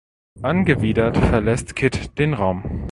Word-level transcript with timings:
Angewidert 0.41 1.15
verlässt 1.15 1.75
Kit 1.75 2.17
den 2.17 2.33
Raum. 2.33 2.63